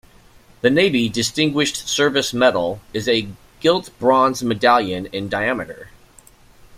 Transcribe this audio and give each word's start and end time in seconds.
The 0.61 0.71
Navy 0.71 1.09
Distinguished 1.09 1.87
Service 1.87 2.33
Medal 2.33 2.81
is 2.91 3.07
a 3.07 3.27
gilt 3.59 3.91
bronze 3.99 4.41
medallion 4.41 5.05
in 5.05 5.29
diameter. 5.29 5.89